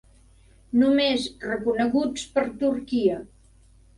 Només 0.83 1.27
reconeguts 1.43 2.25
per 2.37 2.45
Turquia. 2.65 3.21